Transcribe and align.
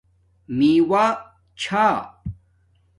میوہ 0.57 1.03
چھا 1.61 1.85